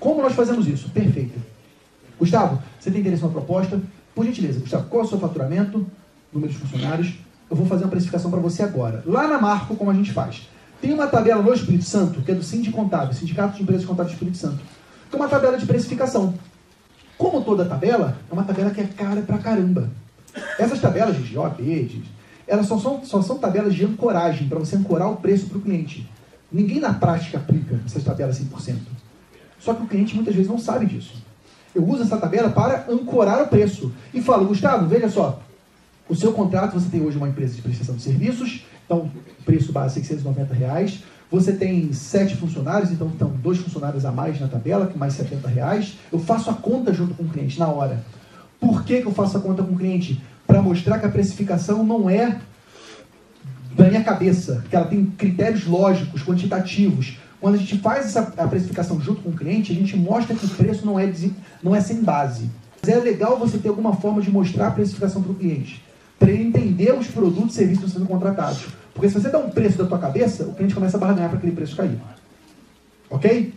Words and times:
Como 0.00 0.22
nós 0.22 0.32
fazemos 0.32 0.66
isso? 0.66 0.88
Perfeito. 0.88 1.38
Gustavo, 2.18 2.60
você 2.78 2.90
tem 2.90 3.00
interesse 3.00 3.22
numa 3.22 3.32
proposta? 3.32 3.80
Por 4.14 4.24
gentileza, 4.24 4.58
Gustavo, 4.58 4.88
qual 4.88 5.02
é 5.02 5.06
o 5.06 5.08
seu 5.08 5.20
faturamento? 5.20 5.86
Número 6.32 6.52
de 6.52 6.58
funcionários? 6.58 7.14
Eu 7.50 7.56
vou 7.56 7.66
fazer 7.66 7.84
uma 7.84 7.90
precificação 7.90 8.30
para 8.30 8.40
você 8.40 8.62
agora. 8.62 9.02
Lá 9.06 9.28
na 9.28 9.38
Marco, 9.38 9.76
como 9.76 9.90
a 9.90 9.94
gente 9.94 10.12
faz? 10.12 10.48
Tem 10.80 10.94
uma 10.94 11.06
tabela 11.06 11.42
no 11.42 11.52
Espírito 11.52 11.84
Santo, 11.84 12.22
que 12.22 12.30
é 12.30 12.34
do 12.34 12.42
Sindicato 12.42 12.82
Contábil, 12.82 13.14
Sindicato 13.14 13.56
de 13.56 13.62
Empresas 13.62 13.84
Contábeis 13.84 14.12
do 14.12 14.14
Espírito 14.14 14.38
Santo, 14.38 14.60
que 15.10 15.14
é 15.14 15.18
uma 15.18 15.28
tabela 15.28 15.58
de 15.58 15.66
precificação. 15.66 16.34
Como 17.18 17.42
toda 17.42 17.66
tabela, 17.66 18.16
é 18.30 18.32
uma 18.32 18.44
tabela 18.44 18.70
que 18.70 18.80
é 18.80 18.84
cara 18.84 19.20
pra 19.20 19.36
caramba. 19.36 19.90
Essas 20.58 20.80
tabelas 20.80 21.16
de 21.16 21.22
de, 21.24 22.02
elas 22.46 22.66
só 22.66 22.78
são, 22.78 23.04
só 23.04 23.20
são 23.20 23.38
tabelas 23.38 23.74
de 23.74 23.84
ancoragem, 23.84 24.48
para 24.48 24.58
você 24.58 24.76
ancorar 24.76 25.10
o 25.10 25.16
preço 25.16 25.46
para 25.46 25.58
o 25.58 25.60
cliente. 25.60 26.08
Ninguém 26.50 26.80
na 26.80 26.94
prática 26.94 27.36
aplica 27.36 27.78
essas 27.84 28.02
tabelas 28.02 28.40
100%. 28.40 28.76
Só 29.60 29.74
que 29.74 29.82
o 29.82 29.86
cliente 29.86 30.14
muitas 30.14 30.34
vezes 30.34 30.50
não 30.50 30.58
sabe 30.58 30.86
disso. 30.86 31.14
Eu 31.74 31.86
uso 31.86 32.02
essa 32.02 32.16
tabela 32.16 32.50
para 32.50 32.86
ancorar 32.88 33.42
o 33.42 33.46
preço. 33.46 33.92
E 34.12 34.20
falo, 34.20 34.46
Gustavo, 34.46 34.88
veja 34.88 35.08
só, 35.08 35.40
o 36.08 36.16
seu 36.16 36.32
contrato, 36.32 36.72
você 36.72 36.88
tem 36.88 37.00
hoje 37.00 37.16
uma 37.16 37.28
empresa 37.28 37.54
de 37.54 37.62
prestação 37.62 37.94
de 37.94 38.02
serviços, 38.02 38.64
então 38.84 39.08
preço 39.44 39.70
base 39.70 39.94
690 39.94 40.52
reais. 40.54 41.04
Você 41.30 41.52
tem 41.52 41.92
sete 41.92 42.34
funcionários, 42.34 42.90
então 42.90 43.06
estão 43.06 43.28
dois 43.28 43.58
funcionários 43.58 44.04
a 44.04 44.10
mais 44.10 44.40
na 44.40 44.48
tabela, 44.48 44.88
com 44.88 44.98
mais 44.98 45.14
70 45.14 45.46
reais. 45.46 45.96
Eu 46.12 46.18
faço 46.18 46.50
a 46.50 46.54
conta 46.54 46.92
junto 46.92 47.14
com 47.14 47.22
o 47.22 47.28
cliente 47.28 47.56
na 47.56 47.68
hora. 47.68 48.02
Por 48.58 48.82
que, 48.82 49.00
que 49.00 49.06
eu 49.06 49.12
faço 49.12 49.36
a 49.36 49.40
conta 49.40 49.62
com 49.62 49.74
o 49.74 49.78
cliente? 49.78 50.20
Para 50.44 50.60
mostrar 50.60 50.98
que 50.98 51.06
a 51.06 51.08
precificação 51.08 51.84
não 51.84 52.10
é 52.10 52.40
da 53.76 53.84
minha 53.84 54.02
cabeça, 54.02 54.64
que 54.68 54.74
ela 54.74 54.86
tem 54.86 55.06
critérios 55.06 55.64
lógicos, 55.64 56.24
quantitativos. 56.24 57.18
Quando 57.40 57.54
a 57.54 57.58
gente 57.58 57.78
faz 57.78 58.06
essa 58.06 58.32
a 58.36 58.46
precificação 58.46 59.00
junto 59.00 59.22
com 59.22 59.30
o 59.30 59.36
cliente, 59.36 59.72
a 59.72 59.74
gente 59.74 59.96
mostra 59.96 60.36
que 60.36 60.44
o 60.44 60.48
preço 60.50 60.84
não 60.84 60.98
é, 60.98 61.10
não 61.62 61.74
é 61.74 61.80
sem 61.80 62.02
base. 62.02 62.50
Mas 62.82 62.90
é 62.90 62.98
legal 62.98 63.38
você 63.38 63.58
ter 63.58 63.68
alguma 63.68 63.94
forma 63.96 64.20
de 64.20 64.30
mostrar 64.30 64.68
a 64.68 64.70
precificação 64.70 65.22
para 65.22 65.32
o 65.32 65.34
cliente, 65.34 65.82
para 66.18 66.30
ele 66.30 66.44
entender 66.44 66.92
os 66.92 67.06
produtos 67.06 67.52
e 67.52 67.58
serviços 67.58 67.84
que 67.84 67.86
estão 67.88 68.00
sendo 68.00 68.10
contratados. 68.10 68.66
Porque 68.92 69.08
se 69.08 69.14
você 69.14 69.30
dá 69.30 69.38
um 69.38 69.50
preço 69.50 69.78
da 69.78 69.86
tua 69.86 69.98
cabeça, 69.98 70.44
o 70.44 70.54
cliente 70.54 70.74
começa 70.74 70.96
a 70.96 71.00
barganhar 71.00 71.30
para 71.30 71.38
aquele 71.38 71.52
preço 71.52 71.76
cair. 71.76 71.98
Ok? 73.08 73.54